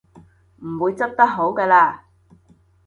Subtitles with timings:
[0.63, 1.99] 唔會執得好嘅喇